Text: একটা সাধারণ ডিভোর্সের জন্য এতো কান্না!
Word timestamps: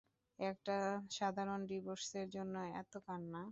একটা 0.39 0.75
সাধারণ 1.11 1.59
ডিভোর্সের 1.69 2.27
জন্য 2.35 2.53
এতো 2.81 2.97
কান্না! 3.07 3.41